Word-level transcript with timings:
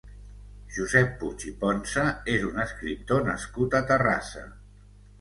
Josep 0.77 1.11
Puig 1.25 1.45
i 1.51 1.53
Ponsa 1.61 2.07
és 2.39 2.49
un 2.51 2.59
escriptor 2.67 3.25
nascut 3.31 3.81
a 3.83 3.87
Terrassa. 3.93 4.47